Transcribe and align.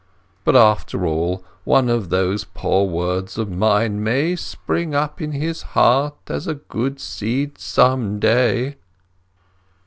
But, 0.43 0.55
after 0.55 1.05
all, 1.05 1.45
one 1.63 1.87
of 1.87 2.09
those 2.09 2.43
poor 2.43 2.87
words 2.87 3.37
of 3.37 3.51
mine 3.51 4.03
may 4.03 4.35
spring 4.35 4.95
up 4.95 5.21
in 5.21 5.31
his 5.31 5.61
heart 5.77 6.15
as 6.25 6.47
a 6.47 6.55
good 6.55 6.99
seed 6.99 7.59
some 7.59 8.19
day." 8.19 8.77